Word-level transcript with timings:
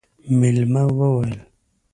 مېلمه 0.39 0.83
وويل: 0.99 1.37